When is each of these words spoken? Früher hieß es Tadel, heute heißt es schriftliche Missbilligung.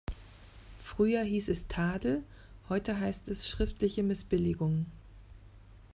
Früher 0.79 1.21
hieß 1.21 1.49
es 1.49 1.67
Tadel, 1.67 2.23
heute 2.69 2.99
heißt 2.99 3.27
es 3.29 3.47
schriftliche 3.47 4.01
Missbilligung. 4.01 4.87